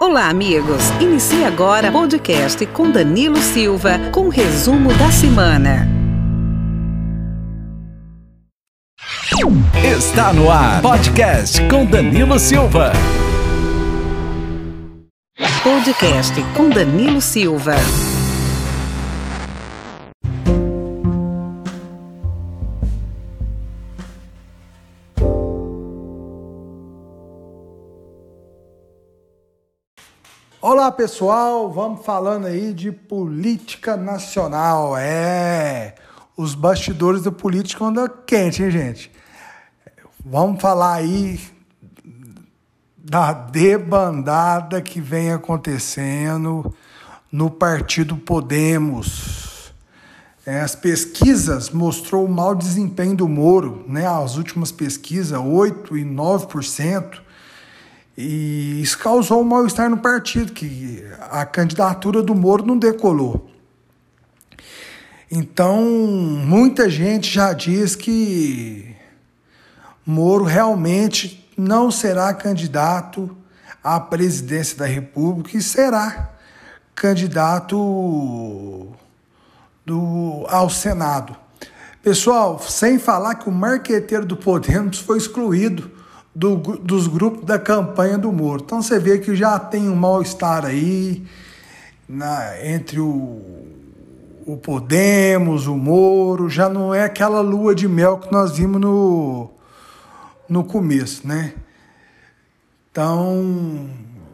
Olá, 0.00 0.28
amigos! 0.28 0.90
Inicie 1.00 1.44
agora 1.44 1.88
o 1.88 1.92
podcast 1.92 2.64
com 2.66 2.88
Danilo 2.88 3.36
Silva, 3.36 3.98
com 4.12 4.26
o 4.26 4.28
resumo 4.28 4.94
da 4.94 5.10
semana. 5.10 5.88
Está 9.82 10.32
no 10.32 10.52
ar, 10.52 10.80
podcast 10.82 11.60
com 11.68 11.84
Danilo 11.84 12.38
Silva. 12.38 12.92
Podcast 15.64 16.40
com 16.54 16.70
Danilo 16.70 17.20
Silva. 17.20 17.74
Olá 30.60 30.90
pessoal, 30.90 31.70
vamos 31.70 32.04
falando 32.04 32.48
aí 32.48 32.74
de 32.74 32.90
política 32.90 33.96
nacional. 33.96 34.98
É, 34.98 35.94
os 36.36 36.56
bastidores 36.56 37.22
da 37.22 37.30
política 37.30 37.84
andam 37.84 38.10
quente, 38.26 38.64
hein, 38.64 38.70
gente? 38.72 39.08
Vamos 40.26 40.60
falar 40.60 40.94
aí 40.94 41.38
da 42.96 43.32
debandada 43.32 44.82
que 44.82 45.00
vem 45.00 45.30
acontecendo 45.30 46.74
no 47.30 47.48
partido 47.48 48.16
Podemos. 48.16 49.72
É, 50.44 50.60
as 50.60 50.74
pesquisas 50.74 51.70
mostrou 51.70 52.24
o 52.24 52.28
mau 52.28 52.56
desempenho 52.56 53.14
do 53.14 53.28
Moro, 53.28 53.84
né? 53.86 54.08
As 54.08 54.36
últimas 54.36 54.72
pesquisas, 54.72 55.38
8 55.38 55.96
e 55.96 56.04
9%. 56.04 57.27
E 58.20 58.82
isso 58.82 58.98
causou 58.98 59.42
um 59.42 59.44
mal-estar 59.44 59.88
no 59.88 59.98
partido, 59.98 60.52
que 60.52 61.04
a 61.30 61.46
candidatura 61.46 62.20
do 62.20 62.34
Moro 62.34 62.66
não 62.66 62.76
decolou. 62.76 63.48
Então, 65.30 65.80
muita 65.84 66.90
gente 66.90 67.32
já 67.32 67.52
diz 67.52 67.94
que 67.94 68.92
Moro 70.04 70.42
realmente 70.42 71.48
não 71.56 71.92
será 71.92 72.34
candidato 72.34 73.36
à 73.84 74.00
presidência 74.00 74.76
da 74.76 74.86
República 74.86 75.56
e 75.56 75.62
será 75.62 76.30
candidato 76.96 78.88
do, 79.86 80.44
ao 80.48 80.68
Senado. 80.68 81.36
Pessoal, 82.02 82.58
sem 82.58 82.98
falar 82.98 83.36
que 83.36 83.48
o 83.48 83.52
marqueteiro 83.52 84.26
do 84.26 84.36
Podemos 84.36 84.98
foi 84.98 85.18
excluído 85.18 85.97
do, 86.38 86.56
dos 86.56 87.08
grupos 87.08 87.44
da 87.44 87.58
campanha 87.58 88.16
do 88.16 88.30
Moro. 88.30 88.62
Então 88.64 88.80
você 88.80 89.00
vê 89.00 89.18
que 89.18 89.34
já 89.34 89.58
tem 89.58 89.88
um 89.88 89.96
mal-estar 89.96 90.64
aí 90.64 91.26
na, 92.08 92.64
entre 92.64 93.00
o, 93.00 93.42
o 94.46 94.56
Podemos, 94.56 95.66
o 95.66 95.74
Moro, 95.74 96.48
já 96.48 96.68
não 96.68 96.94
é 96.94 97.02
aquela 97.02 97.40
lua 97.40 97.74
de 97.74 97.88
mel 97.88 98.18
que 98.18 98.30
nós 98.30 98.56
vimos 98.56 98.80
no, 98.80 99.50
no 100.48 100.62
começo, 100.62 101.26
né? 101.26 101.54
Então, 102.92 103.88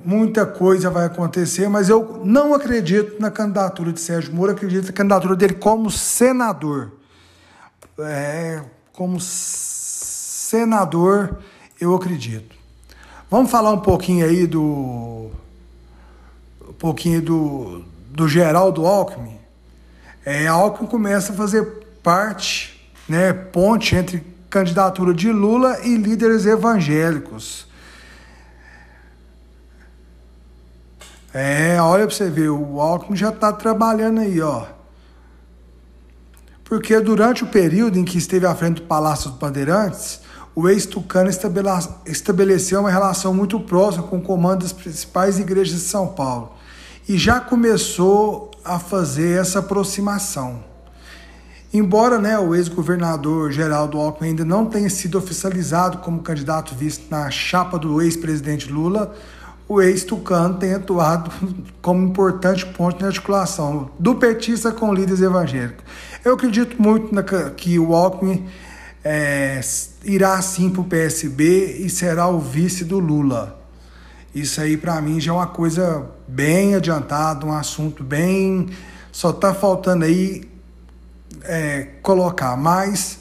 muita 0.04 0.44
coisa 0.44 0.90
vai 0.90 1.06
acontecer, 1.06 1.70
mas 1.70 1.88
eu 1.88 2.20
não 2.22 2.52
acredito 2.52 3.18
na 3.18 3.30
candidatura 3.30 3.94
de 3.94 4.00
Sérgio 4.00 4.34
Moro, 4.34 4.52
acredito 4.52 4.86
na 4.86 4.92
candidatura 4.92 5.34
dele 5.34 5.54
como 5.54 5.90
senador. 5.90 6.92
É, 7.98 8.60
como 8.92 9.18
senador 9.20 11.38
eu 11.84 11.94
acredito. 11.94 12.56
Vamos 13.30 13.50
falar 13.50 13.72
um 13.72 13.80
pouquinho 13.80 14.26
aí 14.26 14.46
do. 14.46 15.30
Um 16.68 16.72
pouquinho 16.78 17.22
do, 17.22 17.84
do 18.10 18.28
Geraldo 18.28 18.86
Alckmin. 18.86 19.38
É, 20.24 20.46
Alckmin 20.46 20.88
começa 20.88 21.32
a 21.32 21.36
fazer 21.36 21.64
parte, 22.02 22.90
né, 23.08 23.32
ponte 23.32 23.94
entre 23.94 24.24
candidatura 24.48 25.12
de 25.12 25.30
Lula 25.30 25.80
e 25.84 25.96
líderes 25.96 26.46
evangélicos. 26.46 27.66
É, 31.32 31.80
olha 31.80 32.06
para 32.06 32.14
você 32.14 32.30
ver, 32.30 32.48
o 32.48 32.80
Alckmin 32.80 33.16
já 33.16 33.30
está 33.30 33.52
trabalhando 33.52 34.20
aí, 34.20 34.40
ó. 34.40 34.66
Porque 36.62 36.98
durante 37.00 37.44
o 37.44 37.48
período 37.48 37.98
em 37.98 38.04
que 38.04 38.16
esteve 38.16 38.46
à 38.46 38.54
frente 38.54 38.80
do 38.80 38.86
Palácio 38.86 39.30
dos 39.30 39.38
Bandeirantes, 39.38 40.20
o 40.54 40.68
ex-tucano 40.68 41.30
estabeleceu 42.06 42.80
uma 42.80 42.90
relação 42.90 43.34
muito 43.34 43.58
próxima 43.58 44.04
com 44.04 44.18
o 44.18 44.22
comando 44.22 44.60
das 44.60 44.72
principais 44.72 45.38
igrejas 45.38 45.74
de 45.74 45.80
São 45.80 46.08
Paulo 46.08 46.52
e 47.08 47.18
já 47.18 47.40
começou 47.40 48.50
a 48.64 48.78
fazer 48.78 49.40
essa 49.40 49.58
aproximação. 49.58 50.62
Embora 51.72 52.20
né, 52.20 52.38
o 52.38 52.54
ex-governador 52.54 53.50
Geraldo 53.50 53.98
Alckmin 53.98 54.28
ainda 54.28 54.44
não 54.44 54.66
tenha 54.66 54.88
sido 54.88 55.18
oficializado 55.18 55.98
como 55.98 56.22
candidato 56.22 56.72
visto 56.72 57.10
na 57.10 57.28
chapa 57.32 57.76
do 57.76 58.00
ex-presidente 58.00 58.70
Lula, 58.70 59.12
o 59.68 59.82
ex-tucano 59.82 60.54
tem 60.54 60.74
atuado 60.74 61.32
como 61.82 62.06
importante 62.06 62.64
ponto 62.64 62.98
de 62.98 63.06
articulação 63.06 63.90
do 63.98 64.14
petista 64.14 64.70
com 64.70 64.94
líderes 64.94 65.20
evangélicos. 65.20 65.84
Eu 66.24 66.34
acredito 66.34 66.80
muito 66.80 67.12
na, 67.12 67.24
que 67.24 67.76
o 67.76 67.92
Alckmin 67.92 68.46
é, 69.04 69.60
irá 70.02 70.40
sim 70.40 70.70
para 70.70 70.80
o 70.80 70.84
PSB 70.84 71.76
e 71.80 71.90
será 71.90 72.26
o 72.26 72.40
vice 72.40 72.84
do 72.84 72.98
Lula. 72.98 73.60
Isso 74.34 74.60
aí 74.60 74.76
para 74.76 75.00
mim 75.00 75.20
já 75.20 75.30
é 75.30 75.34
uma 75.34 75.46
coisa 75.46 76.06
bem 76.26 76.74
adiantada, 76.74 77.44
um 77.44 77.52
assunto 77.52 78.02
bem. 78.02 78.70
Só 79.12 79.30
está 79.30 79.52
faltando 79.52 80.04
aí 80.04 80.48
é, 81.42 81.88
colocar 82.02 82.56
mais. 82.56 83.18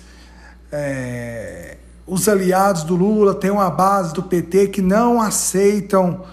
É, 0.71 1.77
os 2.07 2.27
aliados 2.27 2.83
do 2.83 2.95
Lula 2.95 3.35
têm 3.35 3.51
uma 3.51 3.69
base 3.69 4.13
do 4.13 4.23
PT 4.23 4.69
que 4.69 4.81
não 4.81 5.21
aceitam 5.21 6.23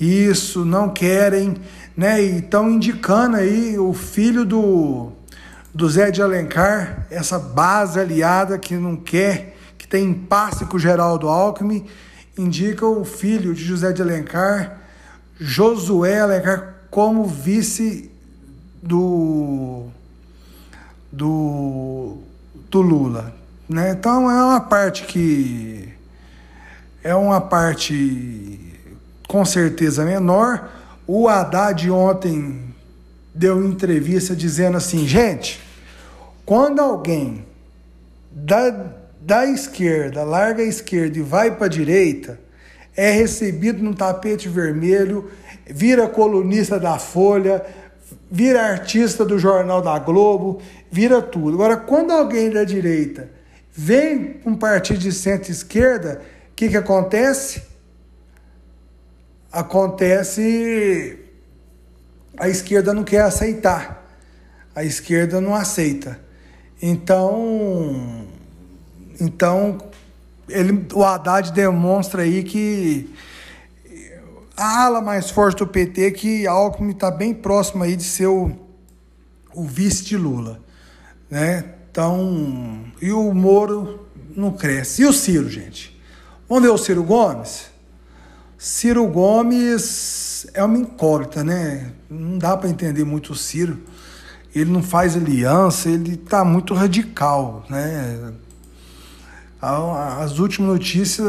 isso, 0.00 0.64
não 0.64 0.88
querem, 0.88 1.56
né? 1.96 2.22
E 2.22 2.38
estão 2.38 2.70
indicando 2.70 3.36
aí 3.36 3.78
o 3.78 3.92
filho 3.92 4.44
do 4.44 5.12
do 5.74 5.88
Zé 5.88 6.10
de 6.10 6.20
Alencar, 6.20 7.06
essa 7.10 7.38
base 7.38 7.98
aliada 7.98 8.58
que 8.58 8.74
não 8.74 8.96
quer, 8.96 9.56
que 9.78 9.88
tem 9.88 10.04
impasse 10.04 10.66
com 10.66 10.76
o 10.76 10.80
Geraldo 10.80 11.28
Alckmin, 11.28 11.86
indica 12.36 12.86
o 12.86 13.04
filho 13.04 13.54
de 13.54 13.64
José 13.64 13.92
de 13.92 14.02
Alencar, 14.02 14.78
Josué 15.40 16.20
Alencar, 16.20 16.74
como 16.90 17.24
vice 17.24 18.10
do, 18.82 19.86
do, 21.10 22.18
do 22.70 22.80
Lula. 22.82 23.34
Né? 23.68 23.92
Então 23.92 24.30
é 24.30 24.42
uma 24.44 24.60
parte 24.60 25.04
que 25.04 25.88
é 27.02 27.14
uma 27.14 27.40
parte 27.40 28.78
com 29.26 29.44
certeza 29.44 30.04
menor. 30.04 30.68
O 31.06 31.28
Haddad 31.28 31.90
ontem 31.90 32.71
deu 33.34 33.64
entrevista 33.64 34.36
dizendo 34.36 34.76
assim, 34.76 35.06
gente, 35.06 35.60
quando 36.44 36.80
alguém 36.80 37.46
da, 38.30 38.94
da 39.20 39.46
esquerda 39.46 40.22
larga 40.22 40.62
a 40.62 40.66
esquerda 40.66 41.18
e 41.18 41.22
vai 41.22 41.54
para 41.56 41.66
a 41.66 41.70
direita, 41.70 42.38
é 42.96 43.10
recebido 43.10 43.82
num 43.82 43.94
tapete 43.94 44.48
vermelho, 44.48 45.30
vira 45.66 46.08
colunista 46.08 46.78
da 46.78 46.98
Folha, 46.98 47.64
vira 48.30 48.62
artista 48.62 49.24
do 49.24 49.38
Jornal 49.38 49.80
da 49.80 49.98
Globo, 49.98 50.60
vira 50.90 51.22
tudo. 51.22 51.54
Agora, 51.54 51.76
quando 51.76 52.10
alguém 52.10 52.50
da 52.50 52.64
direita 52.64 53.30
vem 53.72 54.40
um 54.44 54.54
partido 54.54 54.98
de 54.98 55.12
centro-esquerda, 55.12 56.20
o 56.50 56.54
que, 56.54 56.68
que 56.68 56.76
acontece? 56.76 57.62
Acontece 59.50 61.21
a 62.42 62.48
esquerda 62.48 62.92
não 62.92 63.04
quer 63.04 63.20
aceitar. 63.20 64.04
A 64.74 64.82
esquerda 64.82 65.40
não 65.40 65.54
aceita. 65.54 66.18
Então, 66.82 68.26
então 69.20 69.78
ele, 70.48 70.84
o 70.92 71.04
Haddad 71.04 71.52
demonstra 71.52 72.22
aí 72.22 72.42
que 72.42 73.14
a 74.56 74.82
ala 74.86 75.00
mais 75.00 75.30
forte 75.30 75.58
do 75.58 75.68
PT 75.68 76.10
que 76.10 76.44
Alckmin 76.44 76.90
está 76.90 77.12
bem 77.12 77.32
próximo 77.32 77.84
aí 77.84 77.94
de 77.94 78.02
ser 78.02 78.26
o, 78.26 78.50
o 79.54 79.62
vice 79.62 80.02
de 80.02 80.16
Lula, 80.16 80.60
né? 81.30 81.64
Então, 81.92 82.86
e 83.00 83.12
o 83.12 83.32
Moro 83.32 84.08
não 84.34 84.50
cresce. 84.50 85.02
E 85.02 85.06
o 85.06 85.12
Ciro, 85.12 85.48
gente? 85.48 85.96
Vamos 86.48 86.64
ver 86.64 86.70
o 86.70 86.78
Ciro 86.78 87.04
Gomes? 87.04 87.66
Ciro 88.58 89.06
Gomes 89.06 90.31
é 90.54 90.62
uma 90.64 90.78
incógnita, 90.78 91.42
né? 91.44 91.92
Não 92.08 92.38
dá 92.38 92.56
para 92.56 92.68
entender 92.68 93.04
muito 93.04 93.32
o 93.32 93.36
Ciro. 93.36 93.78
Ele 94.54 94.70
não 94.70 94.82
faz 94.82 95.16
aliança, 95.16 95.88
ele 95.88 96.14
está 96.14 96.44
muito 96.44 96.74
radical, 96.74 97.64
né? 97.68 98.32
As 99.60 100.38
últimas 100.38 100.70
notícias. 100.70 101.26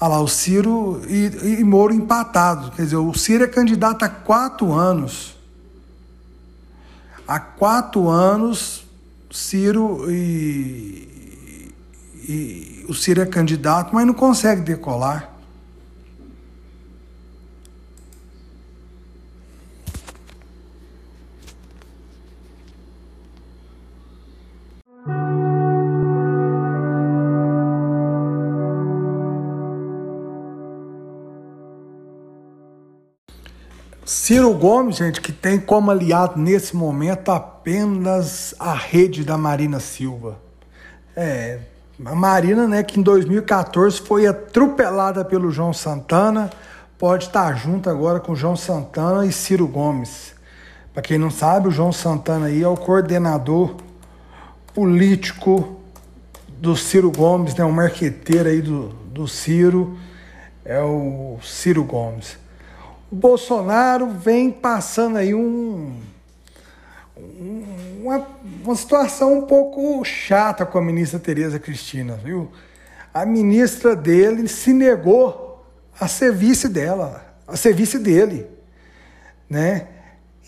Olha 0.00 0.10
lá, 0.10 0.20
o 0.20 0.28
Ciro 0.28 1.02
e, 1.08 1.58
e 1.60 1.64
Moro 1.64 1.92
empatados. 1.92 2.70
Quer 2.74 2.82
dizer, 2.82 2.96
o 2.96 3.14
Ciro 3.14 3.44
é 3.44 3.48
candidato 3.48 4.04
há 4.04 4.08
quatro 4.08 4.72
anos. 4.72 5.36
Há 7.26 7.40
quatro 7.40 8.08
anos, 8.08 8.86
Ciro 9.30 10.10
e, 10.10 11.07
e 12.28 12.84
o 12.86 12.92
Ciro 12.92 13.22
é 13.22 13.26
candidato, 13.26 13.94
mas 13.94 14.06
não 14.06 14.12
consegue 14.12 14.60
decolar. 14.60 15.32
Ciro 34.04 34.52
Gomes, 34.52 34.96
gente, 34.96 35.22
que 35.22 35.32
tem 35.32 35.58
como 35.58 35.90
aliado 35.90 36.38
nesse 36.38 36.76
momento 36.76 37.30
apenas 37.30 38.54
a 38.58 38.74
rede 38.74 39.24
da 39.24 39.38
Marina 39.38 39.80
Silva. 39.80 40.38
É, 41.16 41.60
a 42.04 42.14
Marina, 42.14 42.66
né, 42.66 42.82
que 42.82 42.98
em 42.98 43.02
2014 43.02 44.00
foi 44.00 44.26
atropelada 44.26 45.24
pelo 45.24 45.50
João 45.50 45.72
Santana, 45.72 46.50
pode 46.98 47.24
estar 47.24 47.54
junto 47.56 47.90
agora 47.90 48.20
com 48.20 48.34
João 48.34 48.56
Santana 48.56 49.26
e 49.26 49.32
Ciro 49.32 49.66
Gomes. 49.66 50.34
Para 50.92 51.02
quem 51.02 51.18
não 51.18 51.30
sabe, 51.30 51.68
o 51.68 51.70
João 51.70 51.92
Santana 51.92 52.46
aí 52.46 52.62
é 52.62 52.68
o 52.68 52.76
coordenador 52.76 53.74
político 54.74 55.80
do 56.48 56.76
Ciro 56.76 57.10
Gomes, 57.10 57.54
né, 57.54 57.64
o 57.64 57.72
marqueteiro 57.72 58.48
aí 58.48 58.60
do, 58.60 58.88
do 59.12 59.26
Ciro, 59.26 59.98
é 60.64 60.80
o 60.80 61.38
Ciro 61.42 61.84
Gomes 61.84 62.36
o 63.10 63.16
Bolsonaro 63.16 64.08
vem 64.08 64.50
passando 64.50 65.16
aí 65.16 65.34
um, 65.34 65.94
uma, 68.08 68.26
uma 68.64 68.74
situação 68.74 69.38
um 69.38 69.42
pouco 69.42 70.02
chata 70.02 70.64
com 70.64 70.78
a 70.78 70.82
ministra 70.82 71.18
Tereza 71.18 71.58
Cristina, 71.58 72.14
viu? 72.14 72.50
A 73.12 73.26
ministra 73.26 73.94
dele 73.94 74.48
se 74.48 74.72
negou 74.72 75.62
a 76.00 76.08
ser 76.08 76.32
vice 76.32 76.68
dela, 76.68 77.22
a 77.46 77.54
ser 77.56 77.74
vice 77.74 77.98
dele, 77.98 78.46
né? 79.48 79.88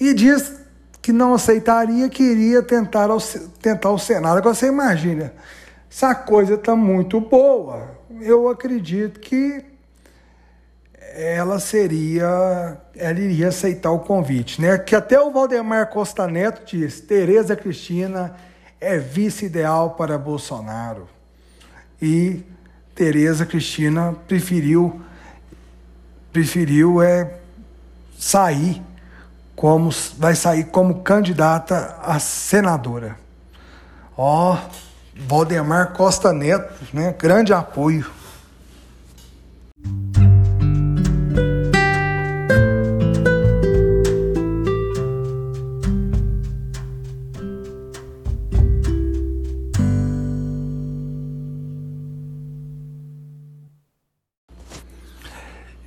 E 0.00 0.14
diz 0.14 0.58
que 1.02 1.12
não 1.12 1.34
aceitaria, 1.34 2.08
queria 2.08 2.62
tentar, 2.62 3.08
tentar 3.60 3.90
o 3.90 3.98
Senado. 3.98 4.38
Agora 4.38 4.54
você 4.54 4.68
imagina, 4.68 5.34
essa 5.90 6.14
coisa 6.14 6.54
está 6.54 6.74
muito 6.74 7.20
boa. 7.20 7.98
Eu 8.20 8.48
acredito 8.48 9.20
que 9.20 9.62
ela 11.14 11.58
seria, 11.58 12.78
ela 12.96 13.18
iria 13.18 13.48
aceitar 13.48 13.90
o 13.90 14.00
convite, 14.00 14.60
né? 14.60 14.78
Que 14.78 14.94
até 14.94 15.20
o 15.20 15.30
Valdemar 15.30 15.90
Costa 15.90 16.26
Neto 16.26 16.62
diz: 16.64 17.00
Tereza 17.00 17.56
Cristina 17.56 18.34
é 18.80 18.98
vice 18.98 19.46
ideal 19.46 19.90
para 19.90 20.16
Bolsonaro. 20.16 21.08
E 22.00 22.42
Tereza 22.94 23.44
Cristina 23.44 24.14
preferiu 24.26 25.00
preferiu 26.32 27.02
é 27.02 27.38
sair 28.16 28.80
como 29.56 29.90
vai 30.16 30.34
sair 30.34 30.64
como 30.64 31.02
candidata 31.02 31.96
a 32.02 32.18
senadora. 32.18 33.16
Ó, 34.16 34.54
oh, 34.54 34.58
Valdemar 35.16 35.92
Costa 35.92 36.32
Neto, 36.32 36.72
né? 36.92 37.14
Grande 37.18 37.52
apoio. 37.52 38.19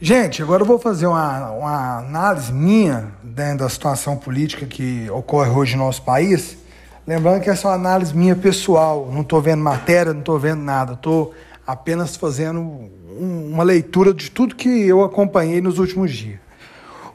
Gente, 0.06 0.44
agora 0.44 0.64
eu 0.64 0.66
vou 0.66 0.78
fazer 0.78 1.08
uma, 1.08 1.52
uma 1.52 2.00
análise 2.00 2.52
minha 2.52 3.14
dentro 3.24 3.60
da 3.60 3.70
situação 3.70 4.18
política 4.18 4.66
que 4.66 5.10
ocorre 5.10 5.50
hoje 5.50 5.78
no 5.78 5.86
nosso 5.86 6.02
país. 6.02 6.58
Lembrando 7.08 7.42
que 7.42 7.50
essa 7.50 7.70
é 7.70 7.72
uma 7.72 7.76
análise 7.76 8.14
minha 8.14 8.36
pessoal, 8.36 9.10
não 9.10 9.22
estou 9.22 9.42
vendo 9.42 9.64
matéria, 9.64 10.12
não 10.12 10.20
estou 10.20 10.38
vendo 10.38 10.62
nada, 10.62 10.92
estou 10.92 11.34
apenas 11.66 12.18
fazendo 12.18 12.60
um, 12.60 13.52
uma 13.54 13.64
leitura 13.64 14.14
de 14.14 14.30
tudo 14.30 14.56
que 14.56 14.68
eu 14.68 15.06
acompanhei 15.06 15.62
nos 15.62 15.80
últimos 15.80 16.12
dias. 16.12 16.40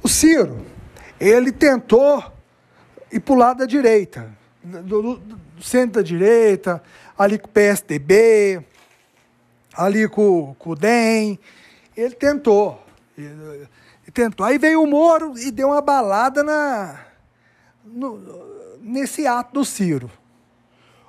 O 0.03 0.09
Ciro, 0.09 0.57
ele 1.21 1.53
tentou 1.53 2.25
ir 3.13 3.21
para 3.21 3.35
o 3.35 3.37
lado 3.37 3.59
da 3.59 3.67
direita, 3.67 4.31
do, 4.65 5.19
do, 5.19 5.63
centro 5.63 6.01
da 6.01 6.03
direita, 6.03 6.83
ali 7.19 7.39
com 7.39 7.49
o 7.49 7.51
PSDB, 7.51 8.65
ali 9.77 10.09
com, 10.09 10.57
com 10.59 10.71
o 10.71 10.75
DEM 10.75 11.39
ele 11.99 12.15
tentou. 12.15 12.81
Ele, 13.17 13.69
tentou. 14.15 14.47
Aí 14.47 14.57
veio 14.57 14.83
o 14.83 14.87
Moro 14.87 15.37
e 15.37 15.51
deu 15.51 15.69
uma 15.69 15.81
balada 15.81 16.45
na, 16.45 17.01
no, 17.85 18.21
nesse 18.81 19.27
ato 19.27 19.55
do 19.55 19.65
Ciro. 19.65 20.09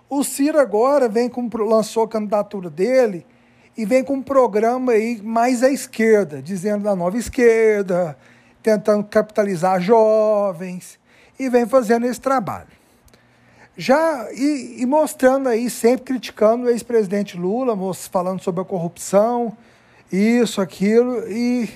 O 0.09 0.23
Ciro 0.23 0.59
agora 0.59 1.07
vem 1.07 1.29
com, 1.29 1.47
lançou 1.63 2.03
a 2.03 2.07
candidatura 2.07 2.71
dele 2.71 3.23
e 3.77 3.85
vem 3.85 4.03
com 4.03 4.15
um 4.15 4.21
programa 4.23 4.93
aí 4.93 5.21
mais 5.21 5.61
à 5.61 5.69
esquerda, 5.69 6.41
dizendo 6.41 6.83
da 6.83 6.95
nova 6.95 7.17
esquerda, 7.17 8.17
tentando 8.63 9.03
capitalizar 9.03 9.79
jovens, 9.79 10.99
e 11.37 11.47
vem 11.49 11.67
fazendo 11.67 12.07
esse 12.07 12.19
trabalho. 12.19 12.67
Já 13.77 14.27
e, 14.33 14.81
e 14.81 14.85
mostrando 14.87 15.47
aí, 15.47 15.69
sempre 15.69 16.05
criticando 16.05 16.65
o 16.65 16.69
ex-presidente 16.69 17.37
Lula, 17.37 17.77
falando 17.93 18.41
sobre 18.41 18.61
a 18.61 18.65
corrupção, 18.65 19.55
isso, 20.11 20.61
aquilo, 20.61 21.27
e, 21.27 21.69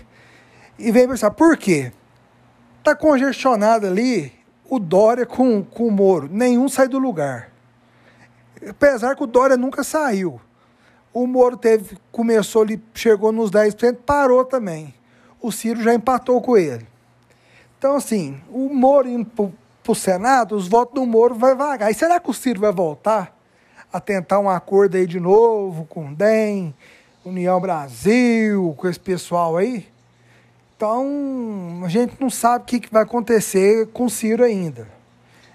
e 0.77 0.91
vem 0.91 1.07
pensar, 1.07 1.31
por 1.31 1.57
quê? 1.57 1.91
Está 2.80 2.95
congestionado 2.95 3.88
ali 3.88 4.31
o 4.69 4.80
Dória 4.80 5.25
com, 5.25 5.63
com 5.63 5.88
o 5.88 5.91
Moro, 5.91 6.27
nenhum 6.31 6.68
sai 6.68 6.88
do 6.88 6.97
lugar. 6.97 7.51
Apesar 8.68 9.15
que 9.15 9.24
o 9.24 9.27
Dória 9.27 9.57
nunca 9.57 9.83
saiu. 9.83 10.39
O 11.13 11.27
Moro 11.27 11.56
teve, 11.56 11.97
começou 12.12 12.63
ali, 12.63 12.81
chegou 12.94 13.31
nos 13.31 13.51
10%, 13.51 13.97
parou 14.06 14.44
também. 14.44 14.94
O 15.40 15.52
Ciro 15.52 15.81
já 15.81 15.94
empatou 15.94 16.42
com 16.42 16.57
ele. 16.57 16.87
Então, 17.78 17.95
assim, 17.95 18.42
o 18.49 18.69
Moro 18.73 19.07
indo 19.07 19.25
para 19.25 19.52
o 19.92 19.95
Senado, 19.95 20.56
os 20.56 20.68
votos 20.68 20.95
do 20.95 21.06
Moro 21.06 21.35
vai 21.35 21.54
vagar. 21.54 21.92
E 21.92 21.94
será 21.94 22.19
que 22.19 22.30
o 22.30 22.33
Ciro 22.33 22.61
vai 22.61 22.71
voltar 22.71 23.37
a 23.92 23.99
tentar 23.99 24.40
um 24.40 24.49
acordo 24.49 24.97
aí 24.97 25.06
de 25.06 25.19
novo 25.19 25.85
com 25.85 26.07
o 26.09 26.16
DEM, 26.16 26.73
União 27.25 27.59
Brasil, 27.59 28.73
com 28.77 28.87
esse 28.87 28.99
pessoal 28.99 29.57
aí. 29.57 29.87
Então, 30.75 31.81
a 31.85 31.87
gente 31.87 32.15
não 32.19 32.30
sabe 32.30 32.63
o 32.63 32.68
que, 32.68 32.80
que 32.80 32.92
vai 32.92 33.03
acontecer 33.03 33.87
com 33.87 34.06
o 34.06 34.09
Ciro 34.09 34.44
ainda, 34.44 34.87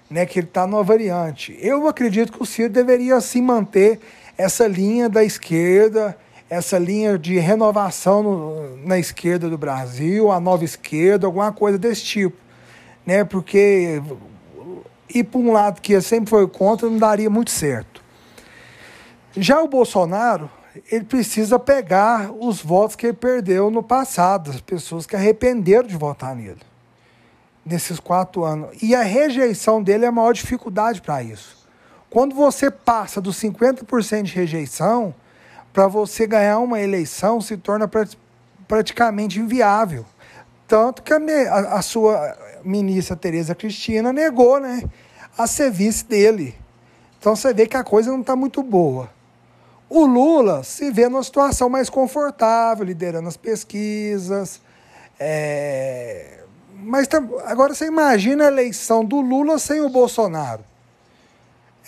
né? 0.09 0.25
Que 0.25 0.39
ele 0.39 0.47
está 0.47 0.65
numa 0.65 0.83
variante. 0.83 1.55
Eu 1.61 1.87
acredito 1.87 2.31
que 2.31 2.41
o 2.41 2.45
Ciro 2.45 2.73
deveria 2.73 3.21
sim 3.21 3.41
manter 3.41 3.99
essa 4.37 4.65
linha 4.65 5.07
da 5.07 5.23
esquerda, 5.23 6.17
essa 6.49 6.79
linha 6.79 7.17
de 7.19 7.37
renovação 7.37 8.23
no, 8.23 8.77
na 8.87 8.97
esquerda 8.97 9.47
do 9.47 9.57
Brasil, 9.57 10.31
a 10.31 10.39
nova 10.39 10.63
esquerda, 10.63 11.27
alguma 11.27 11.51
coisa 11.51 11.77
desse 11.77 12.03
tipo, 12.03 12.37
né? 13.05 13.23
Porque 13.23 14.01
ir 15.13 15.23
para 15.25 15.39
um 15.39 15.51
lado 15.51 15.81
que 15.81 15.99
sempre 16.01 16.29
foi 16.29 16.47
contra 16.47 16.89
não 16.89 16.97
daria 16.97 17.29
muito 17.29 17.51
certo. 17.51 18.03
Já 19.37 19.61
o 19.61 19.67
Bolsonaro, 19.67 20.49
ele 20.91 21.05
precisa 21.05 21.57
pegar 21.57 22.31
os 22.31 22.61
votos 22.61 22.95
que 22.95 23.07
ele 23.07 23.13
perdeu 23.13 23.71
no 23.71 23.81
passado, 23.81 24.51
as 24.51 24.61
pessoas 24.61 25.05
que 25.05 25.15
arrependeram 25.15 25.87
de 25.87 25.97
votar 25.97 26.35
nele, 26.35 26.61
nesses 27.65 27.99
quatro 27.99 28.43
anos. 28.43 28.69
E 28.81 28.93
a 28.93 29.01
rejeição 29.01 29.81
dele 29.81 30.05
é 30.05 30.07
a 30.07 30.11
maior 30.11 30.33
dificuldade 30.33 31.01
para 31.01 31.23
isso. 31.23 31.57
Quando 32.09 32.35
você 32.35 32.71
passa 32.71 33.21
dos 33.21 33.39
50% 33.39 34.23
de 34.23 34.33
rejeição, 34.33 35.13
para 35.71 35.87
você 35.87 36.25
ganhar 36.25 36.59
uma 36.59 36.79
eleição 36.79 37.39
se 37.39 37.55
torna 37.55 37.89
praticamente 38.67 39.39
inviável. 39.39 40.05
Tanto 40.67 41.01
que 41.01 41.13
a, 41.13 41.17
a, 41.17 41.77
a 41.77 41.81
sua 41.81 42.37
ministra 42.63 43.15
Tereza 43.15 43.55
Cristina 43.55 44.11
negou 44.11 44.59
né, 44.59 44.83
a 45.37 45.47
serviço 45.47 46.05
dele. 46.05 46.55
Então 47.19 47.35
você 47.35 47.53
vê 47.53 47.67
que 47.67 47.77
a 47.77 47.83
coisa 47.83 48.11
não 48.11 48.21
está 48.21 48.35
muito 48.35 48.61
boa. 48.63 49.09
O 49.89 50.05
Lula 50.05 50.63
se 50.63 50.91
vê 50.91 51.09
numa 51.09 51.23
situação 51.23 51.67
mais 51.67 51.89
confortável, 51.89 52.85
liderando 52.85 53.27
as 53.27 53.35
pesquisas. 53.35 54.61
É... 55.19 56.43
Mas 56.75 57.07
agora 57.45 57.73
você 57.73 57.87
imagina 57.87 58.45
a 58.45 58.47
eleição 58.47 59.03
do 59.03 59.19
Lula 59.19 59.57
sem 59.57 59.81
o 59.81 59.89
Bolsonaro. 59.89 60.63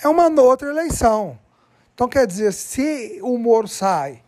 É 0.03 0.07
uma 0.07 0.27
outra 0.41 0.69
eleição. 0.69 1.37
Então, 1.93 2.07
quer 2.09 2.25
dizer, 2.25 2.51
se 2.51 3.19
o 3.21 3.37
Moro 3.37 3.67
sai, 3.67 4.23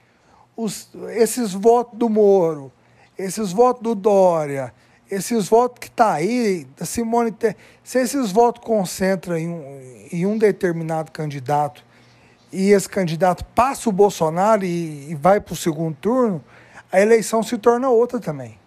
os, 0.55 0.89
esses 1.15 1.53
votos 1.53 1.97
do 1.97 2.07
Moro, 2.07 2.71
esses 3.17 3.51
votos 3.51 3.81
do 3.81 3.95
Dória, 3.95 4.71
esses 5.09 5.47
votos 5.47 5.79
que 5.79 5.89
tá 5.89 6.13
aí, 6.13 6.67
Simone, 6.81 7.33
se 7.83 7.99
esses 7.99 8.31
votos 8.31 8.63
concentram 8.63 9.37
em 9.37 9.49
um, 9.49 10.07
em 10.11 10.25
um 10.25 10.37
determinado 10.37 11.11
candidato 11.11 11.83
e 12.53 12.71
esse 12.71 12.87
candidato 12.87 13.43
passa 13.55 13.89
o 13.89 13.91
Bolsonaro 13.91 14.63
e, 14.63 15.09
e 15.11 15.15
vai 15.15 15.41
para 15.41 15.53
o 15.53 15.57
segundo 15.57 15.95
turno, 15.95 16.43
a 16.91 17.01
eleição 17.01 17.41
se 17.41 17.57
torna 17.57 17.89
outra 17.89 18.19
também. 18.19 18.59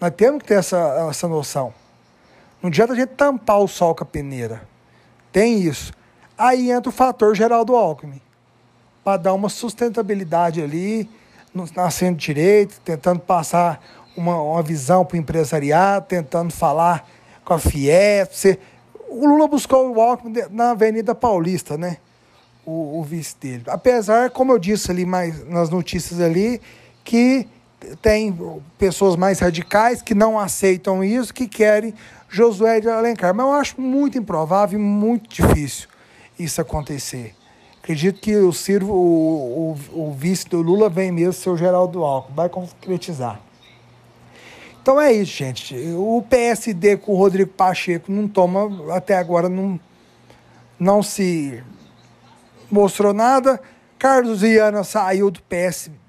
Nós 0.00 0.12
temos 0.16 0.40
que 0.40 0.48
ter 0.48 0.54
essa, 0.54 1.06
essa 1.10 1.28
noção. 1.28 1.72
Não 2.62 2.68
adianta 2.68 2.94
a 2.94 2.96
gente 2.96 3.10
tampar 3.10 3.58
o 3.60 3.68
sol 3.68 3.94
com 3.94 4.02
a 4.02 4.06
peneira. 4.06 4.66
Tem 5.30 5.60
isso. 5.60 5.92
Aí 6.36 6.70
entra 6.70 6.88
o 6.88 6.92
fator 6.92 7.34
Geraldo 7.34 7.76
Alckmin, 7.76 8.20
para 9.04 9.18
dar 9.18 9.34
uma 9.34 9.50
sustentabilidade 9.50 10.62
ali, 10.62 11.08
na 11.76 11.90
centro-direita, 11.90 12.76
tentando 12.82 13.20
passar 13.20 13.80
uma, 14.16 14.40
uma 14.40 14.62
visão 14.62 15.04
para 15.04 15.16
o 15.16 15.20
empresariado, 15.20 16.06
tentando 16.06 16.52
falar 16.52 17.06
com 17.44 17.52
a 17.52 17.58
Fiesp. 17.58 18.58
O 19.10 19.26
Lula 19.26 19.46
buscou 19.46 19.94
o 19.94 20.00
Alckmin 20.00 20.34
na 20.50 20.70
Avenida 20.70 21.14
Paulista, 21.14 21.76
né? 21.76 21.98
O, 22.66 23.00
o 23.00 23.02
vice 23.02 23.36
dele. 23.38 23.64
Apesar, 23.66 24.30
como 24.30 24.52
eu 24.52 24.58
disse 24.58 24.90
ali 24.90 25.04
mais 25.04 25.46
nas 25.48 25.68
notícias 25.68 26.18
ali, 26.18 26.60
que 27.04 27.46
tem 28.00 28.34
pessoas 28.78 29.16
mais 29.16 29.40
radicais 29.40 30.00
que 30.00 30.14
não 30.14 30.38
aceitam 30.38 31.04
isso, 31.04 31.34
que 31.34 31.46
querem 31.46 31.92
Josué 32.28 32.80
de 32.80 32.88
Alencar. 32.88 33.34
Mas 33.34 33.46
eu 33.46 33.52
acho 33.52 33.80
muito 33.80 34.18
improvável 34.18 34.78
e 34.78 34.82
muito 34.82 35.28
difícil 35.28 35.88
isso 36.38 36.60
acontecer. 36.60 37.34
Acredito 37.82 38.20
que 38.20 38.34
o 38.36 38.52
Ciro, 38.52 38.86
o, 38.90 39.76
o, 39.92 40.08
o 40.08 40.12
vice 40.12 40.48
do 40.48 40.62
Lula, 40.62 40.88
vem 40.88 41.12
mesmo 41.12 41.34
ser 41.34 41.50
o 41.50 41.56
Geraldo 41.56 42.02
Alckmin, 42.02 42.34
vai 42.34 42.48
concretizar. 42.48 43.40
Então 44.82 45.00
é 45.00 45.12
isso, 45.12 45.32
gente. 45.32 45.74
O 45.96 46.24
PSD 46.28 46.96
com 46.96 47.12
o 47.12 47.16
Rodrigo 47.16 47.50
Pacheco 47.50 48.10
não 48.10 48.26
toma, 48.26 48.94
até 48.94 49.16
agora 49.16 49.48
não, 49.48 49.78
não 50.78 51.02
se 51.02 51.62
mostrou 52.70 53.12
nada. 53.12 53.60
Carlos 53.98 54.40
Viana 54.40 54.84
saiu 54.84 55.30
do 55.30 55.40
PSD 55.42 56.04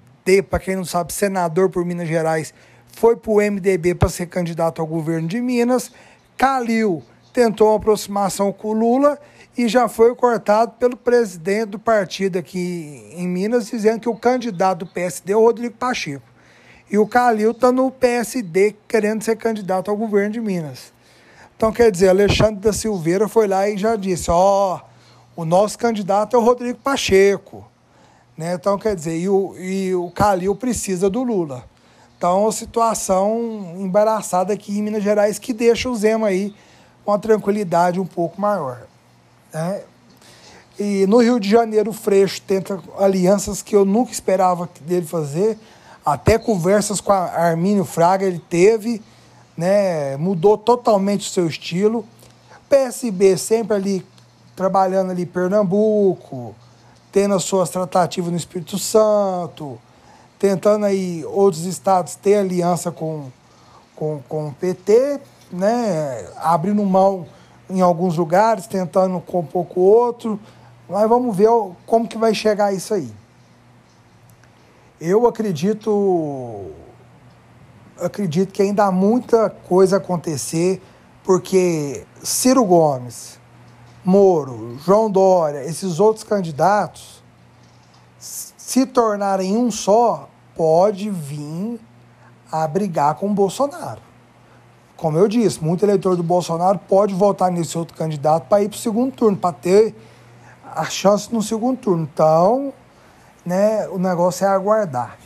para 0.49 0.59
quem 0.59 0.75
não 0.75 0.85
sabe, 0.85 1.13
senador 1.13 1.69
por 1.69 1.85
Minas 1.85 2.07
Gerais, 2.07 2.53
foi 2.87 3.15
para 3.15 3.31
o 3.31 3.37
MDB 3.37 3.93
para 3.93 4.09
ser 4.09 4.25
candidato 4.27 4.81
ao 4.81 4.87
governo 4.87 5.27
de 5.27 5.39
Minas. 5.39 5.91
Calil 6.37 7.03
tentou 7.31 7.67
uma 7.67 7.77
aproximação 7.77 8.51
com 8.51 8.69
o 8.69 8.73
Lula 8.73 9.19
e 9.57 9.67
já 9.67 9.87
foi 9.87 10.15
cortado 10.15 10.73
pelo 10.79 10.97
presidente 10.97 11.71
do 11.71 11.79
partido 11.79 12.37
aqui 12.37 13.13
em 13.15 13.27
Minas, 13.27 13.67
dizendo 13.67 13.99
que 13.99 14.09
o 14.09 14.15
candidato 14.15 14.79
do 14.79 14.87
PSD 14.87 15.33
é 15.33 15.37
o 15.37 15.41
Rodrigo 15.41 15.75
Pacheco. 15.75 16.25
E 16.89 16.97
o 16.97 17.07
Calil 17.07 17.51
está 17.51 17.71
no 17.71 17.91
PSD 17.91 18.75
querendo 18.87 19.23
ser 19.23 19.35
candidato 19.35 19.89
ao 19.89 19.97
governo 19.97 20.31
de 20.31 20.39
Minas. 20.39 20.93
Então, 21.55 21.71
quer 21.71 21.89
dizer, 21.89 22.09
Alexandre 22.09 22.61
da 22.61 22.73
Silveira 22.73 23.27
foi 23.27 23.47
lá 23.47 23.69
e 23.69 23.77
já 23.77 23.95
disse: 23.95 24.29
ó, 24.29 24.75
oh, 24.75 24.94
o 25.35 25.43
nosso 25.43 25.77
candidato 25.77 26.35
é 26.35 26.39
o 26.39 26.43
Rodrigo 26.43 26.79
Pacheco. 26.79 27.65
Né? 28.37 28.53
Então, 28.53 28.77
quer 28.77 28.95
dizer, 28.95 29.17
e 29.17 29.29
o, 29.29 29.55
e 29.57 29.95
o 29.95 30.09
Calil 30.11 30.55
precisa 30.55 31.09
do 31.09 31.23
Lula. 31.23 31.63
Então, 32.17 32.49
situação 32.51 33.75
embaraçada 33.77 34.53
aqui 34.53 34.77
em 34.77 34.81
Minas 34.81 35.03
Gerais 35.03 35.37
que 35.37 35.53
deixa 35.53 35.89
o 35.89 35.95
Zema 35.95 36.27
aí 36.27 36.55
com 37.03 37.11
uma 37.11 37.19
tranquilidade 37.19 37.99
um 37.99 38.05
pouco 38.05 38.39
maior. 38.39 38.83
Né? 39.53 39.81
E 40.79 41.05
no 41.07 41.19
Rio 41.19 41.39
de 41.39 41.49
Janeiro, 41.49 41.91
o 41.91 41.93
Freixo 41.93 42.41
tenta 42.41 42.81
alianças 42.97 43.61
que 43.61 43.75
eu 43.75 43.85
nunca 43.85 44.11
esperava 44.11 44.69
dele 44.81 45.05
fazer. 45.05 45.57
Até 46.05 46.37
conversas 46.37 47.01
com 47.01 47.11
a 47.11 47.25
Armínio 47.25 47.85
Fraga 47.85 48.25
ele 48.25 48.39
teve, 48.39 49.01
né? 49.57 50.17
mudou 50.17 50.57
totalmente 50.57 51.27
o 51.29 51.31
seu 51.31 51.47
estilo. 51.47 52.05
PSB 52.69 53.37
sempre 53.37 53.75
ali 53.75 54.05
trabalhando 54.55 55.11
ali 55.11 55.25
Pernambuco, 55.25 56.55
tendo 57.11 57.35
as 57.35 57.43
suas 57.43 57.69
tratativas 57.69 58.31
no 58.31 58.37
Espírito 58.37 58.77
Santo, 58.77 59.79
tentando 60.39 60.85
aí 60.85 61.23
outros 61.25 61.65
estados 61.65 62.15
ter 62.15 62.35
aliança 62.35 62.91
com, 62.91 63.31
com, 63.95 64.21
com 64.27 64.47
o 64.47 64.53
PT, 64.53 65.19
né? 65.51 66.27
abrindo 66.37 66.83
mão 66.83 67.25
em 67.69 67.81
alguns 67.81 68.17
lugares, 68.17 68.67
tentando 68.67 69.19
com 69.19 69.39
um 69.39 69.45
pouco 69.45 69.79
outro. 69.79 70.39
Mas 70.87 71.09
vamos 71.09 71.35
ver 71.35 71.49
como 71.85 72.07
que 72.07 72.17
vai 72.17 72.33
chegar 72.33 72.73
isso 72.73 72.93
aí. 72.93 73.11
Eu 74.99 75.27
acredito 75.27 76.71
acredito 77.99 78.51
que 78.51 78.61
ainda 78.61 78.85
há 78.85 78.91
muita 78.91 79.49
coisa 79.49 79.95
a 79.95 79.99
acontecer, 79.99 80.81
porque 81.23 82.05
Ciro 82.23 82.63
Gomes, 82.65 83.39
Moro, 84.05 84.77
João 84.85 85.09
Dória, 85.09 85.65
esses 85.65 85.99
outros 85.99 86.23
candidatos, 86.23 87.23
se 88.19 88.85
tornarem 88.85 89.57
um 89.57 89.71
só, 89.71 90.29
pode 90.55 91.09
vir 91.09 91.79
a 92.51 92.67
brigar 92.67 93.15
com 93.15 93.31
o 93.31 93.33
Bolsonaro. 93.33 93.99
Como 94.95 95.17
eu 95.17 95.27
disse, 95.27 95.61
muito 95.63 95.83
eleitor 95.83 96.15
do 96.15 96.21
Bolsonaro 96.21 96.79
pode 96.87 97.15
votar 97.15 97.51
nesse 97.51 97.75
outro 97.77 97.97
candidato 97.97 98.47
para 98.47 98.61
ir 98.61 98.69
para 98.69 98.77
o 98.77 98.79
segundo 98.79 99.11
turno, 99.11 99.35
para 99.35 99.51
ter 99.51 99.95
a 100.63 100.85
chance 100.85 101.33
no 101.33 101.41
segundo 101.41 101.79
turno. 101.79 102.07
Então, 102.13 102.71
né, 103.43 103.87
o 103.89 103.97
negócio 103.97 104.45
é 104.45 104.49
aguardar. 104.49 105.17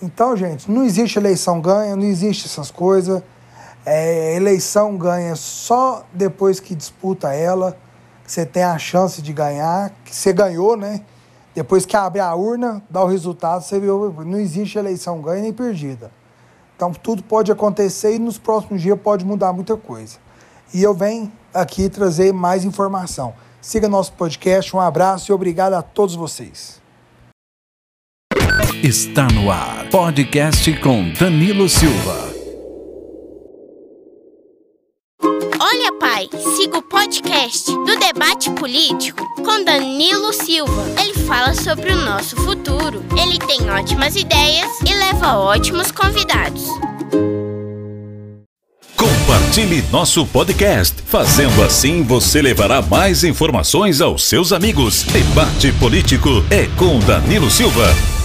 Então, 0.00 0.36
gente, 0.36 0.70
não 0.70 0.84
existe 0.84 1.18
eleição 1.18 1.60
ganha, 1.60 1.96
não 1.96 2.04
existe 2.04 2.46
essas 2.46 2.70
coisas. 2.70 3.22
É, 3.84 4.36
eleição 4.36 4.96
ganha 4.96 5.34
só 5.34 6.04
depois 6.12 6.60
que 6.60 6.76
disputa 6.76 7.34
ela 7.34 7.76
você 8.30 8.46
tem 8.46 8.62
a 8.62 8.78
chance 8.78 9.20
de 9.20 9.32
ganhar, 9.32 9.90
que 10.04 10.14
você 10.14 10.32
ganhou, 10.32 10.76
né? 10.76 11.00
Depois 11.52 11.84
que 11.84 11.96
abre 11.96 12.20
a 12.20 12.32
urna, 12.32 12.80
dá 12.88 13.02
o 13.02 13.08
resultado, 13.08 13.62
você 13.62 13.80
viu, 13.80 14.14
não 14.24 14.38
existe 14.38 14.78
eleição 14.78 15.20
ganha 15.20 15.42
nem 15.42 15.52
perdida. 15.52 16.12
Então 16.76 16.92
tudo 16.92 17.24
pode 17.24 17.50
acontecer 17.50 18.14
e 18.14 18.20
nos 18.20 18.38
próximos 18.38 18.80
dias 18.80 18.98
pode 19.00 19.24
mudar 19.24 19.52
muita 19.52 19.76
coisa. 19.76 20.18
E 20.72 20.80
eu 20.80 20.94
venho 20.94 21.30
aqui 21.52 21.88
trazer 21.88 22.32
mais 22.32 22.64
informação. 22.64 23.34
Siga 23.60 23.88
nosso 23.88 24.12
podcast, 24.12 24.76
um 24.76 24.80
abraço 24.80 25.32
e 25.32 25.34
obrigado 25.34 25.74
a 25.74 25.82
todos 25.82 26.14
vocês. 26.14 26.80
Está 28.80 29.26
no 29.26 29.50
ar, 29.50 29.90
podcast 29.90 30.72
com 30.78 31.12
Danilo 31.14 31.68
Silva. 31.68 32.19
Pai, 36.20 36.28
siga 36.56 36.78
o 36.78 36.82
podcast 36.82 37.70
do 37.70 37.98
Debate 37.98 38.50
Político 38.52 39.22
com 39.44 39.62
Danilo 39.62 40.32
Silva. 40.32 40.86
Ele 40.98 41.12
fala 41.26 41.54
sobre 41.54 41.92
o 41.92 41.96
nosso 41.96 42.36
futuro. 42.36 43.04
Ele 43.18 43.38
tem 43.38 43.70
ótimas 43.70 44.16
ideias 44.16 44.70
e 44.80 44.94
leva 44.94 45.36
ótimos 45.36 45.90
convidados. 45.90 46.64
Compartilhe 48.96 49.82
nosso 49.92 50.26
podcast. 50.26 51.02
Fazendo 51.04 51.62
assim, 51.62 52.02
você 52.02 52.40
levará 52.40 52.80
mais 52.80 53.22
informações 53.22 54.00
aos 54.00 54.24
seus 54.24 54.52
amigos. 54.52 55.02
Debate 55.04 55.72
Político 55.72 56.44
é 56.50 56.66
com 56.78 56.98
Danilo 57.00 57.50
Silva. 57.50 58.19